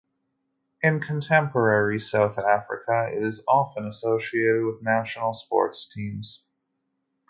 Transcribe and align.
In 0.81 0.99
contemporary 0.99 1.99
South 1.99 2.39
Africa 2.39 3.11
it 3.13 3.21
is 3.21 3.43
often 3.47 3.85
associated 3.85 4.63
with 4.65 4.81
national 4.81 5.35
sports 5.35 5.87
teams. 5.87 6.43